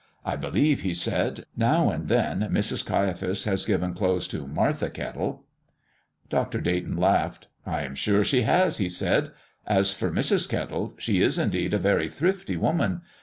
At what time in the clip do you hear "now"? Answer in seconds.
1.55-1.91